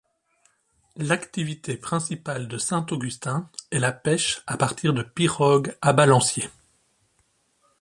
L'activité 0.95 1.77
principale 1.77 2.47
de 2.47 2.57
Saint-Augustin 2.57 3.51
est 3.69 3.77
la 3.77 3.91
pêche 3.91 4.41
à 4.47 4.57
partir 4.57 4.95
de 4.95 5.03
pirogues 5.03 5.77
à 5.79 5.93
balanciers. 5.93 6.49